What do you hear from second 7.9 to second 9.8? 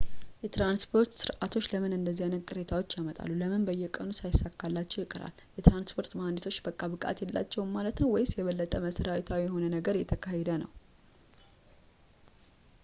ነው? ወይም የበለጠ መሠረታዊ የሆነ